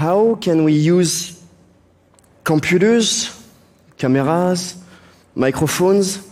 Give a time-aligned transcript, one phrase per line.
[0.00, 1.38] how can we use
[2.42, 3.38] computers,
[3.98, 4.82] cameras,
[5.34, 6.26] microphones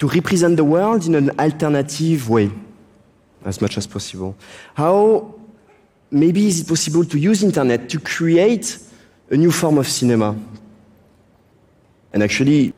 [0.00, 2.50] to represent the world in an alternative way
[3.44, 4.34] as much as possible?
[4.74, 5.32] How
[6.10, 8.76] maybe is it possible to use internet to create
[9.30, 10.36] a new form of cinema?
[12.12, 12.74] And actually,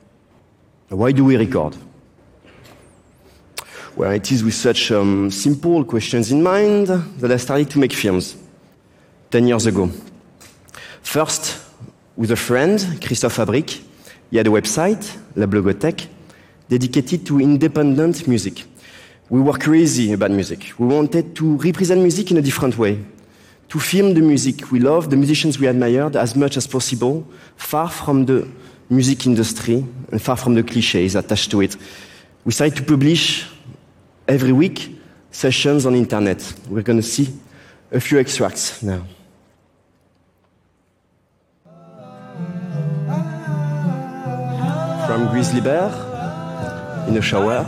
[0.91, 1.75] why do we record?
[3.97, 7.95] Well, it is with such um, simple questions in mind that I started to make
[7.95, 8.37] films
[9.31, 9.89] 10 years ago.
[11.03, 11.57] First,
[12.17, 13.81] with a friend, Christophe Abric.
[14.31, 16.07] He had a website, La Blogothèque,
[16.69, 18.65] dedicated to independent music.
[19.29, 20.73] We were crazy about music.
[20.79, 22.99] We wanted to represent music in a different way,
[23.69, 27.27] to film the music we loved, the musicians we admired as much as possible,
[27.57, 28.49] far from the
[28.89, 31.77] music industry and far from the cliches attached to it.
[32.45, 33.47] We started to publish
[34.27, 36.53] every week sessions on internet.
[36.69, 37.29] We're going to see
[37.93, 39.05] a few extracts now.
[45.21, 45.91] From Grizzly Bear
[47.07, 47.67] in a shower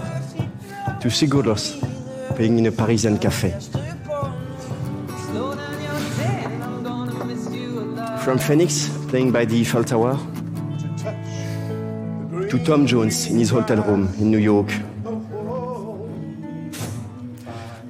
[1.02, 1.76] to Sigur Rós
[2.34, 3.50] playing in a Parisian cafe.
[8.24, 10.16] From Phoenix playing by the Eiffel Tower
[12.48, 14.70] to Tom Jones in his hotel room in New York.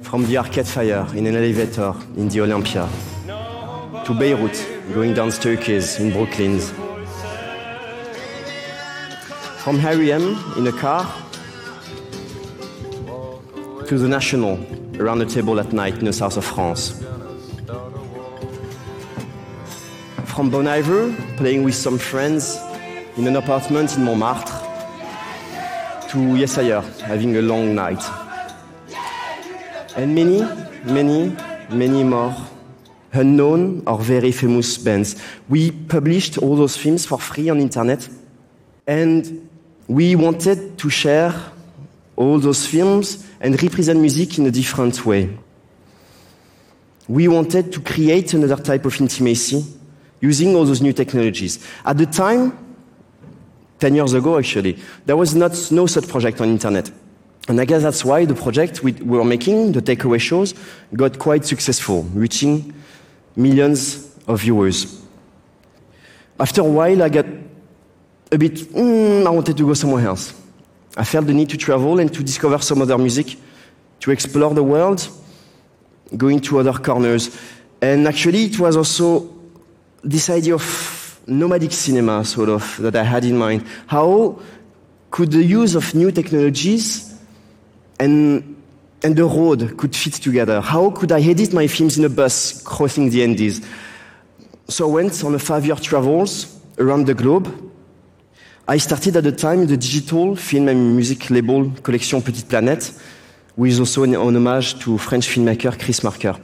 [0.01, 2.89] From the Arcade Fire in an elevator in the Olympia
[4.03, 5.31] to Beirut going down
[5.99, 6.82] in Brooklyn.
[9.63, 11.05] From Harry M in a car
[13.87, 14.59] to the National
[14.99, 17.01] around the table at night in the south of France.
[20.25, 22.59] From Bon Iver, playing with some friends
[23.15, 24.51] in an apartment in Montmartre,
[26.09, 28.03] to Yeasayer, having a long night.
[29.95, 30.41] And many,
[30.83, 31.33] many,
[31.69, 32.35] many more
[33.13, 35.15] unknown or very famous bands.
[35.47, 38.09] We published all those films for free on internet,
[38.85, 39.51] and
[39.87, 41.33] we wanted to share
[42.15, 45.37] all those films and represent music in a different way.
[47.07, 49.65] We wanted to create another type of intimacy
[50.21, 51.59] using all those new technologies.
[51.85, 52.57] At the time,
[53.79, 56.89] 10 years ago actually, there was not, no such project on internet.
[57.49, 60.53] And I guess that's why the project we were making, the takeaway shows,
[60.95, 62.73] got quite successful, reaching
[63.35, 65.01] millions of viewers.
[66.39, 67.25] After a while, I got
[68.33, 70.33] a bit, mm, I wanted to go somewhere else.
[70.97, 73.37] I felt the need to travel and to discover some other music,
[73.99, 75.07] to explore the world,
[76.17, 77.39] going to other corners.
[77.79, 79.29] And actually, it was also
[80.03, 83.65] this idea of nomadic cinema, sort of, that I had in mind.
[83.85, 84.39] How
[85.11, 87.15] could the use of new technologies
[87.99, 88.55] and,
[89.03, 90.59] and the road could fit together?
[90.59, 93.61] How could I edit my films in a bus crossing the Andes?
[94.67, 97.71] So I went on a five-year travels around the globe.
[98.65, 102.97] I started at the time the digital film and music label Collection Petite Planète,
[103.57, 106.37] which is also an, homage to French filmmaker Chris Marker.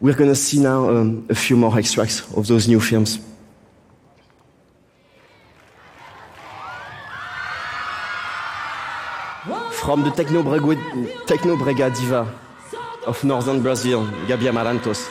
[0.00, 3.18] We're going to see now um, a few more extracts of those new films.
[9.72, 12.32] From the techno brega, techno diva
[13.08, 15.08] of northern Brazil, Gaby Amarantos,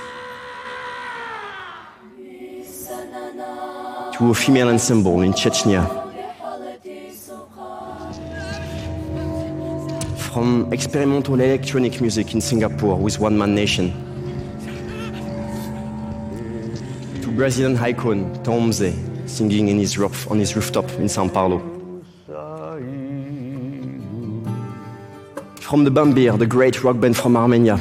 [4.13, 5.98] to a female ensemble in Chechnya.
[10.31, 13.91] From experimental electronic music in Singapore with One Man Nation.
[17.23, 18.93] To Brazilian icon Tomze
[19.27, 19.79] singing on
[20.39, 21.59] his rooftop in Sao Paulo.
[25.61, 27.79] From the Bambir, the great rock band from Armenia.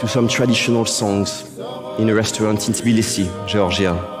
[0.00, 1.58] To some traditional songs
[1.98, 4.15] in a restaurant in Tbilisi, Georgia.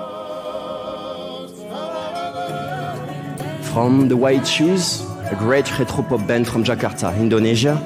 [3.76, 7.76] From the White Shoes, a great retro pop band from Jakarta, Indonesia.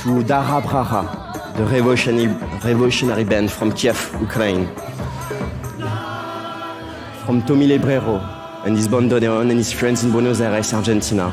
[0.00, 2.26] To DakhaBrakha, the revolutionary,
[2.62, 4.66] revolutionary band from Kiev, Ukraine.
[7.24, 8.20] From Tomi Lebrero
[8.66, 11.32] and his bandoneon and his friends in Buenos Aires, Argentina.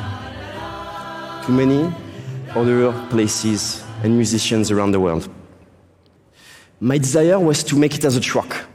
[1.46, 1.94] To many
[2.56, 5.28] other places and musicians around the world.
[6.80, 8.69] My desire was to make it as a truck.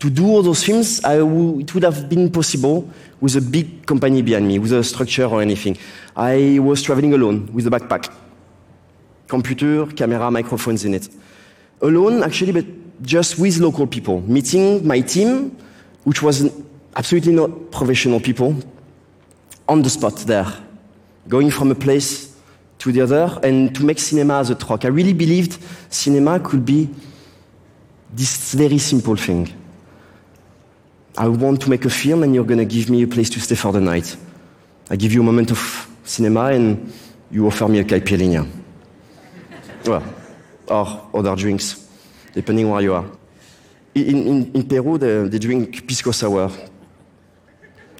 [0.00, 2.88] To do all those films, it would have been possible
[3.20, 5.76] with a big company behind me, with a structure or anything.
[6.16, 8.12] I was traveling alone with a backpack,
[9.26, 11.08] computer, camera, microphones in it.
[11.82, 12.64] Alone, actually, but
[13.02, 15.56] just with local people, meeting my team,
[16.04, 16.48] which was
[16.94, 18.54] absolutely not professional people,
[19.68, 20.46] on the spot there,
[21.26, 22.36] going from a place
[22.78, 24.84] to the other and to make cinema as a truck.
[24.84, 25.58] I really believed
[25.90, 26.88] cinema could be
[28.12, 29.52] this very simple thing.
[31.18, 33.40] I want to make a film and you're going to give me a place to
[33.40, 34.16] stay for the night.
[34.88, 36.92] I give you a moment of cinema and
[37.28, 38.48] you offer me a caipirinha.
[39.84, 40.04] well,
[40.68, 41.88] or other drinks,
[42.32, 43.04] depending where you are.
[43.96, 46.52] In, in, in Peru, they, they, drink pisco sour.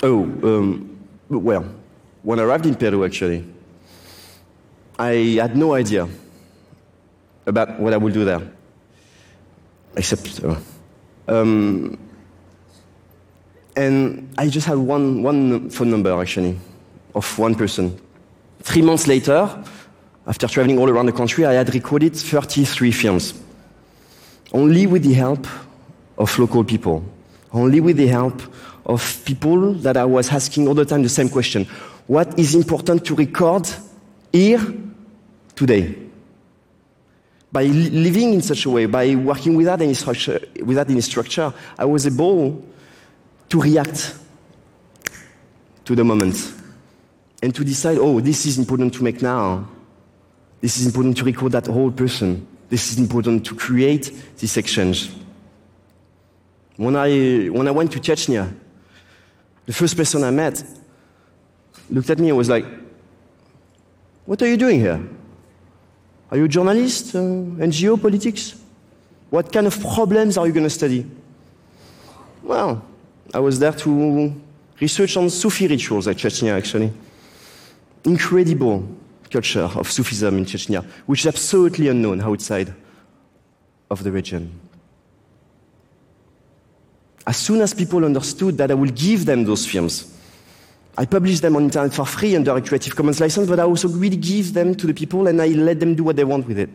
[0.05, 0.97] Oh, um,
[1.29, 1.65] well,
[2.23, 3.45] when I arrived in Peru, actually,
[4.97, 6.09] I had no idea
[7.45, 8.49] about what I would do there,
[9.97, 10.41] except.
[10.45, 10.55] Uh,
[11.27, 11.99] um,
[13.79, 16.59] and I just had one, one phone number, actually,
[17.15, 17.97] of one person.
[18.61, 19.49] Three months later,
[20.27, 23.35] after traveling all around the country, I had recorded 33 films.
[24.53, 25.47] Only with the help
[26.19, 27.05] of local people.
[27.53, 28.43] Only with the help
[28.85, 31.65] of people that I was asking all the time the same question.
[32.09, 33.69] What is important to record
[34.33, 34.61] here
[35.55, 35.95] today?
[37.53, 41.85] By living in such a way, by working without any structure, without any structure I
[41.85, 42.65] was able
[43.49, 44.15] to react
[45.85, 46.55] to the moment
[47.43, 49.69] and to decide, oh, this is important to make now.
[50.61, 52.47] This is important to record that whole person.
[52.69, 55.11] This is important to create this exchange.
[56.77, 58.53] When I, when I went to Chechnya,
[59.67, 60.63] the first person I met
[61.91, 62.65] looked at me and was like,
[64.27, 65.01] What are you doing here?
[66.31, 67.15] Are you a journalist?
[67.15, 68.55] Uh, NGO politics?
[69.31, 71.07] What kind of problems are you going to study?
[72.43, 72.83] Well,
[73.35, 74.35] I was there to
[74.81, 76.93] research on Sufi rituals at Chechnya, actually.
[78.05, 78.89] Incredible
[79.31, 82.75] culture of Sufism in Chechnya, which is absolutely unknown outside
[83.91, 84.61] of the region.
[87.27, 90.15] As soon as people understood that I would give them those films,
[90.97, 93.89] I publish them on internet for free under a Creative Commons license, but I also
[93.89, 96.59] really give them to the people and I let them do what they want with
[96.59, 96.71] it.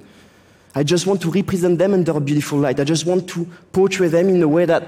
[0.75, 2.79] I just want to represent them under a beautiful light.
[2.79, 4.87] I just want to portray them in a way that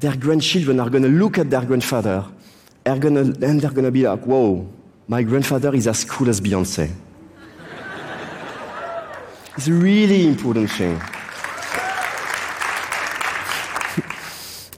[0.00, 2.24] their grandchildren are going to look at their grandfather
[2.86, 4.66] are gonna, and they're going to be like, whoa,
[5.06, 6.90] my grandfather is as cool as Beyonce.
[9.56, 11.00] it's a really important thing.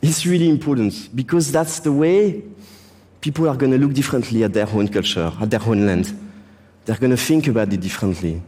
[0.02, 2.42] it's really important because that's the way
[3.20, 6.18] people are going to look differently at their own culture, at their own land.
[6.84, 8.42] They're going to think about it differently.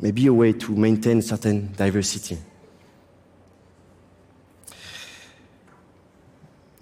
[0.00, 2.38] Maybe a way to maintain certain diversity.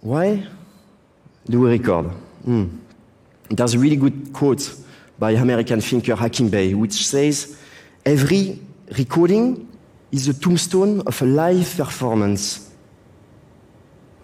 [0.06, 0.47] Why
[1.50, 2.12] do we record?
[2.47, 2.79] Mm.
[3.50, 4.73] There's a really good quote
[5.19, 7.58] by American thinker Hakim Bey, which says,
[8.05, 8.61] Every
[8.97, 9.69] recording
[10.12, 12.70] is a tombstone of a live performance.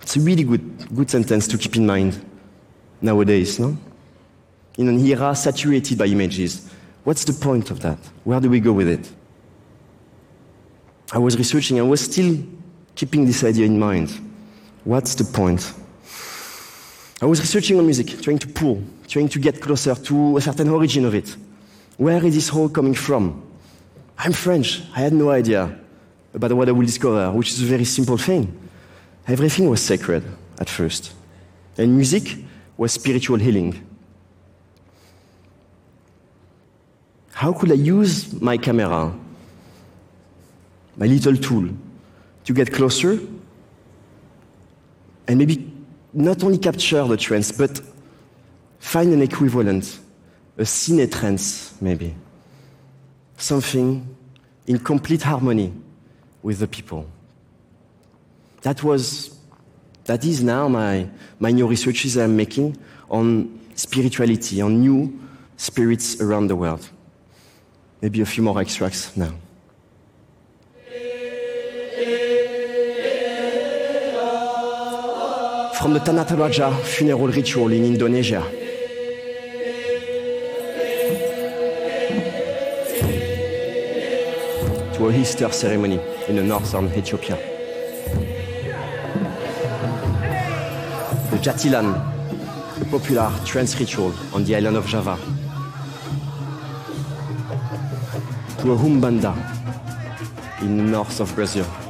[0.02, 2.24] It's a really good, good sentence to keep in mind
[3.00, 3.76] nowadays, no?
[4.78, 6.70] In an era saturated by images.
[7.02, 7.98] What's the point of that?
[8.22, 9.10] Where do we go with it?
[11.12, 12.40] I was researching, I was still
[12.94, 14.28] keeping this idea in mind.
[14.84, 15.72] What's the point?
[17.20, 20.68] I was researching on music, trying to pull, trying to get closer to a certain
[20.70, 21.36] origin of it.
[21.96, 23.42] Where is this whole coming from?
[24.18, 24.82] I'm French.
[24.96, 25.78] I had no idea
[26.34, 28.58] about what I would discover, which is a very simple thing.
[29.28, 30.24] Everything was sacred
[30.58, 31.12] at first.
[31.78, 32.38] And music
[32.76, 33.86] was spiritual healing.
[37.32, 39.14] How could I use my camera,
[40.96, 41.68] my little tool,
[42.44, 43.18] to get closer
[45.28, 45.72] and maybe
[46.12, 47.80] not only capture the trends, but
[48.78, 49.98] find an equivalent,
[50.58, 52.14] a cine trance, maybe.
[53.36, 54.14] Something
[54.66, 55.72] in complete harmony
[56.42, 57.06] with the people.
[58.62, 59.36] That was,
[60.04, 62.76] that is now my, my new researches I'm making
[63.10, 65.18] on spirituality, on new
[65.56, 66.88] spirits around the world.
[68.00, 69.32] Maybe a few more extracts now.
[75.82, 78.40] From the Tanataraja funeral ritual in Indonesia.
[84.94, 85.98] To a Easter ceremony
[86.28, 87.36] in the northern Ethiopia.
[91.32, 91.88] The Jatilan,
[92.80, 95.18] a popular trance ritual on the island of Java.
[98.60, 99.34] To a Humbanda
[100.60, 101.81] in the north of Brazil.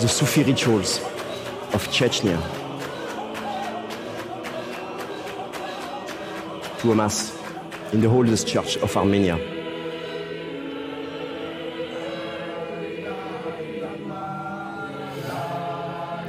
[0.00, 1.00] the Sufi rituals
[1.74, 2.38] of Chechnya
[6.78, 7.36] to a mass
[7.92, 9.36] in the holiest church of Armenia.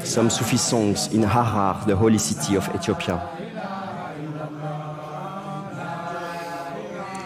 [0.04, 3.22] Some Sufi songs in Harar, the holy city of Ethiopia.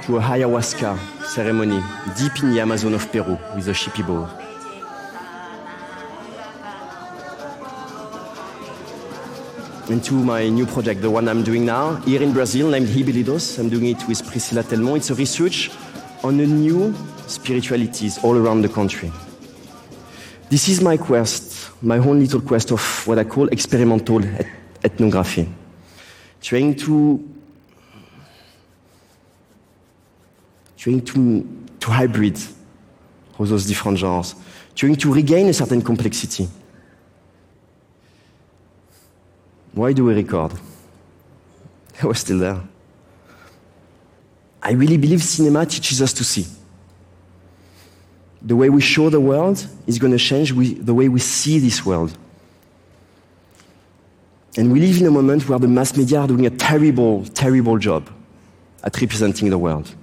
[0.05, 1.81] To a ayahuasca ceremony
[2.17, 4.52] deep in the Amazon of Peru with a shipibo.
[9.93, 13.59] And to my new project, the one I'm doing now, here in Brazil, named Hybridos.
[13.59, 14.97] I'm doing it with Priscilla Telmon.
[14.97, 15.69] It's a research
[16.23, 16.95] on a new
[17.27, 19.11] spiritualities all around the country.
[20.49, 24.19] This is my quest, my own little quest of what I call experimental
[24.83, 25.47] ethnography.
[26.41, 27.29] Trying to
[30.75, 31.47] trying to,
[31.81, 32.39] to hybrid
[33.37, 34.33] all those different genres,
[34.73, 36.49] trying to regain a certain complexity.
[39.73, 40.53] Why do we record?
[42.01, 42.61] I was still there.
[44.61, 46.45] I really believe cinema teaches us to see.
[48.41, 51.85] The way we show the world is going to change the way we see this
[51.85, 52.17] world.
[54.55, 57.77] And we live in a moment where the mass media are doing a terrible, terrible
[57.77, 58.09] job
[58.83, 59.93] at representing the world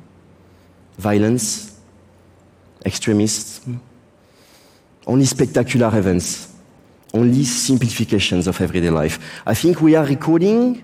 [0.99, 1.79] violence,
[2.85, 3.67] extremists,
[5.07, 6.50] only spectacular events,
[7.13, 9.19] only simplifications of everyday life.
[9.47, 10.83] I think we are recording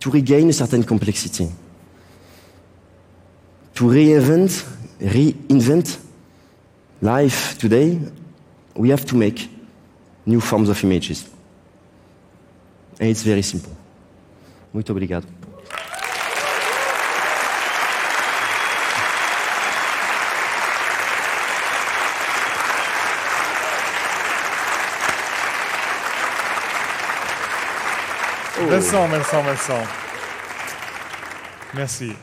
[0.00, 1.48] to regain a certain complexity,
[3.74, 4.64] to reinvent,
[5.00, 5.98] reinvent
[7.00, 7.98] life today.
[8.74, 9.48] We have to make
[10.26, 11.28] new forms of images.
[13.00, 13.72] And it's very simple.
[14.72, 15.26] Muito obrigado.
[31.74, 32.16] Merci.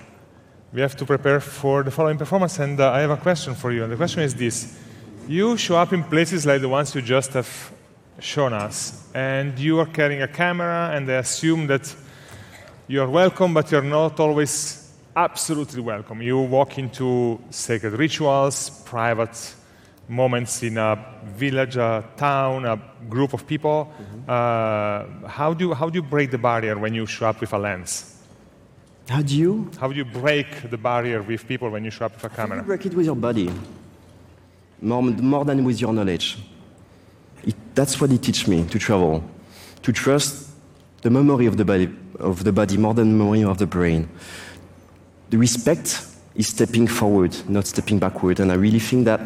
[0.74, 3.72] We have to prepare for the following performance, and uh, I have a question for
[3.72, 3.84] you.
[3.84, 4.77] And the question is this
[5.29, 7.72] You show up in places like the ones you just have
[8.20, 11.96] shown us, and you are carrying a camera, and they assume that
[12.89, 16.22] you are welcome, but you're not always absolutely welcome.
[16.22, 19.55] You walk into sacred rituals, private
[20.12, 22.77] moments in a village, a town, a
[23.10, 23.88] group of people.
[23.89, 24.30] Mm-hmm.
[24.30, 27.53] Uh, how, do you, how do you break the barrier when you show up with
[27.53, 28.18] a lens?
[29.10, 29.72] How do you?
[29.80, 32.58] How do you break the barrier with people when you show up with a camera?
[32.58, 33.50] You break it with your body,
[34.82, 36.38] more, more than with your knowledge.
[37.44, 39.24] It, that's what it teaches me to travel,
[39.82, 40.50] to trust
[41.01, 41.89] the memory of the body,
[42.20, 44.08] of the body more than the memory of the brain.
[45.30, 49.22] The respect is stepping forward, not stepping backward, and I really think that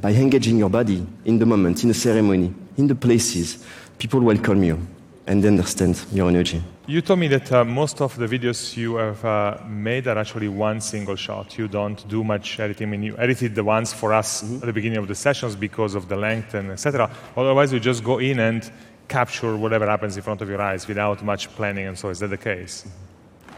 [0.00, 3.64] by engaging your body in the moment, in the ceremony, in the places,
[3.98, 4.78] people welcome you
[5.26, 6.62] and understand your energy.
[6.86, 10.48] You told me that uh, most of the videos you have uh, made are actually
[10.48, 11.58] one single shot.
[11.58, 12.86] You don't do much editing.
[12.86, 14.56] I mean, you edited the ones for us mm-hmm.
[14.56, 17.10] at the beginning of the sessions because of the length and etc.
[17.36, 18.70] Otherwise, you just go in and
[19.08, 21.86] capture whatever happens in front of your eyes without much planning.
[21.86, 22.86] And so, is that the case?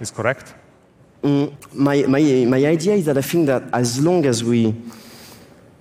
[0.01, 0.55] Is correct?
[1.23, 4.75] Mm, my, my, my idea is that I think that as long as we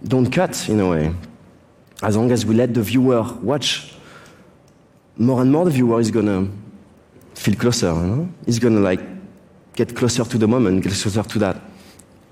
[0.04, 1.14] don't cut in a way.
[2.04, 3.94] As long as we let the viewer watch,
[5.18, 6.48] more and more the viewer is gonna
[7.34, 7.88] feel closer.
[7.88, 8.30] You know?
[8.46, 9.02] He's gonna like
[9.76, 11.58] get closer to the moment, get closer to that,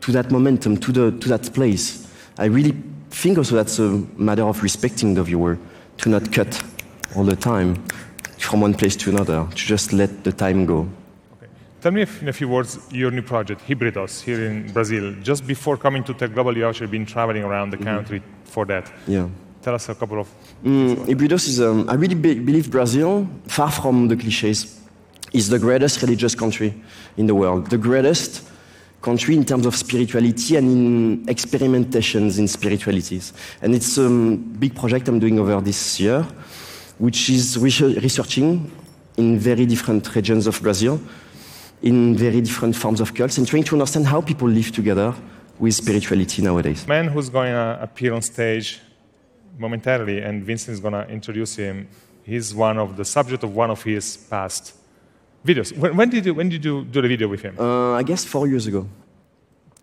[0.02, 2.08] to that momentum, to the to that place.
[2.38, 2.76] I really
[3.10, 5.58] think also that's a matter of respecting the viewer,
[5.98, 6.62] to not cut
[7.16, 7.84] all the time
[8.38, 10.88] from one place to another, to just let the time go.
[11.86, 15.14] Tell me in a few words your new project, Hybridos, here in Brazil.
[15.22, 17.86] Just before coming to TEDGlobal, you actually been traveling around the mm-hmm.
[17.86, 18.44] country mm-hmm.
[18.46, 18.92] for that.
[19.06, 19.28] Yeah.
[19.62, 20.28] Tell us a couple of.
[20.64, 24.82] Mm, Hybridos is, um, I really be- believe Brazil, far from the cliches,
[25.32, 26.74] is the greatest religious country
[27.18, 27.70] in the world.
[27.70, 28.50] The greatest
[29.04, 33.32] country in terms of spirituality and in experimentations in spiritualities.
[33.62, 36.24] And it's a um, big project I'm doing over this year,
[36.98, 38.72] which is researching
[39.18, 41.00] in very different regions of Brazil
[41.86, 45.14] in very different forms of cults and trying to understand how people live together
[45.60, 46.86] with spirituality nowadays.
[46.88, 48.82] Man who's going to appear on stage
[49.58, 51.88] momentarily, and Vincent is going to introduce him.
[52.24, 54.74] He's one of the subject of one of his past
[55.46, 55.78] videos.
[55.78, 57.56] When, when did you when did you do the video with him?
[57.58, 58.90] Uh, I guess four years ago.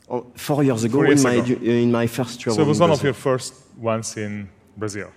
[0.08, 1.56] Oh, four years ago, four years in, ago.
[1.60, 2.56] My, in my first travel.
[2.56, 3.00] So it was one Brazil.
[3.00, 5.08] of your first ones in Brazil.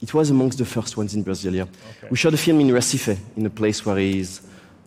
[0.00, 1.54] It was amongst the first ones in Brazil.
[1.54, 1.62] Yeah.
[1.62, 2.08] Okay.
[2.10, 4.40] We shot a film in Recife, in a place where he's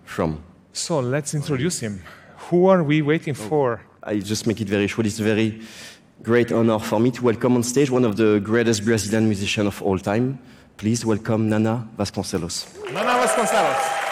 [0.03, 0.41] from.
[0.75, 2.03] So let's introduce him.
[2.49, 3.81] Who are we waiting oh, for?
[4.03, 5.07] I just make it very short.
[5.07, 5.61] It's a very
[6.21, 9.81] great honor for me to welcome on stage one of the greatest Brazilian musicians of
[9.81, 10.37] all time.
[10.75, 12.67] Please welcome Nana Vasconcelos.
[12.91, 14.04] Nana Vasconcelos.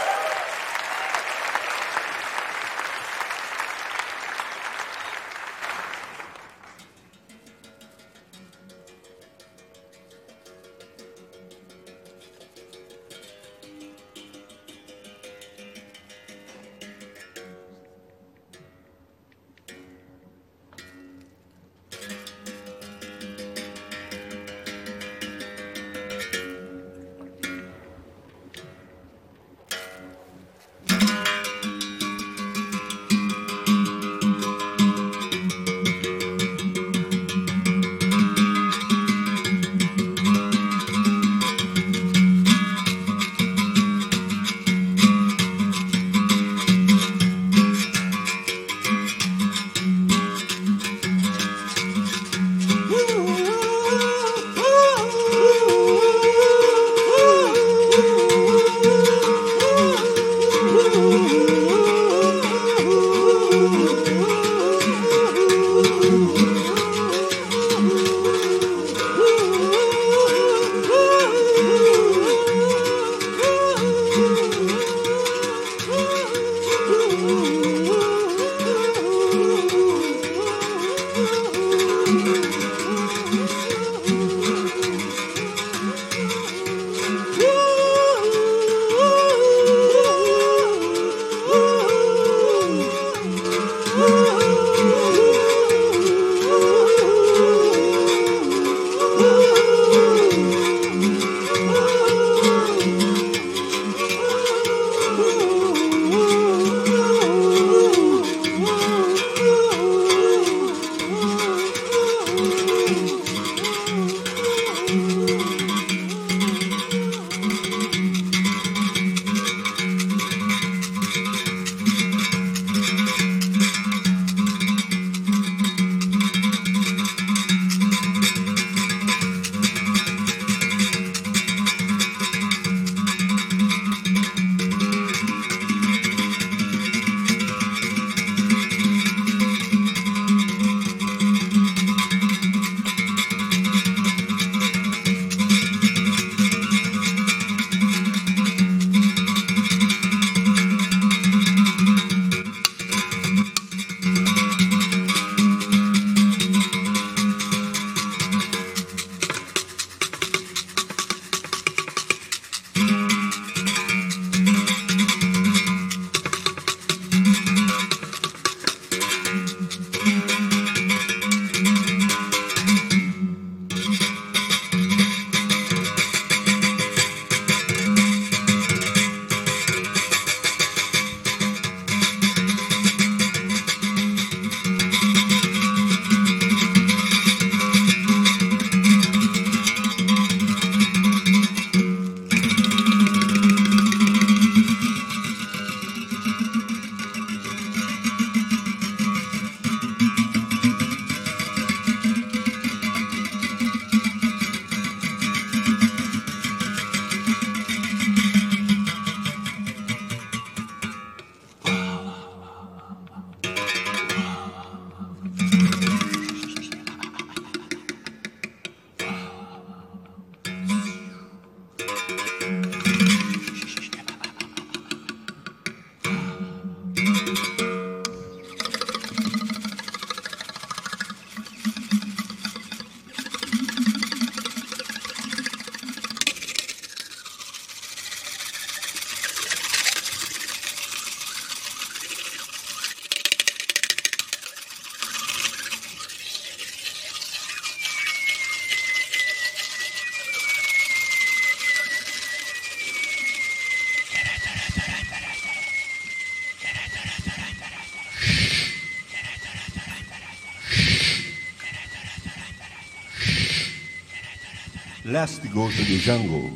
[265.14, 266.50] Last go to the jungle.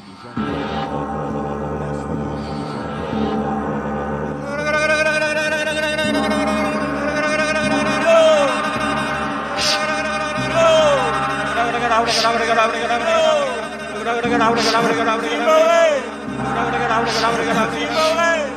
[18.12, 18.52] jungle.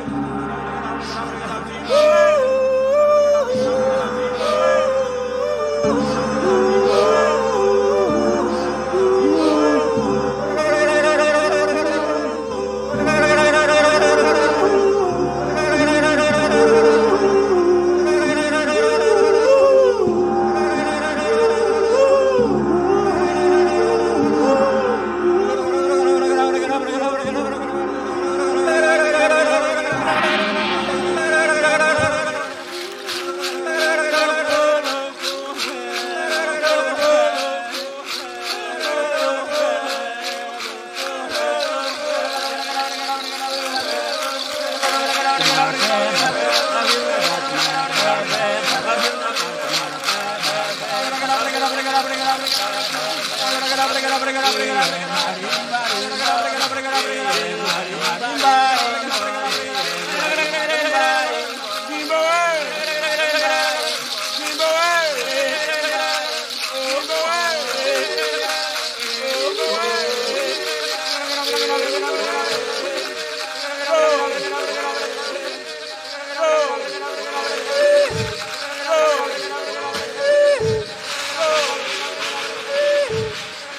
[1.88, 2.26] Woo!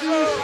[0.09, 0.36] Ooh.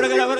[0.00, 0.37] go to the jungle.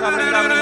[0.00, 0.59] Gracias.